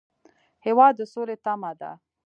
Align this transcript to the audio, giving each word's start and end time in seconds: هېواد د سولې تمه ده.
هېواد 0.65 0.93
د 0.97 1.01
سولې 1.13 1.35
تمه 1.45 1.71
ده. 1.79 1.91